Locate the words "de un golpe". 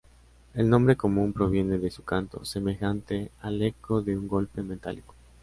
4.01-4.63